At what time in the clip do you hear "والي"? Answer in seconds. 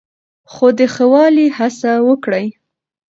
1.13-1.47